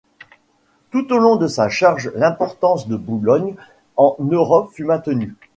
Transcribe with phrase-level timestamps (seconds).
[0.89, 3.53] Tout au long de sa charge l'importance de Boulogne
[3.97, 5.35] en Europe fut maintenue.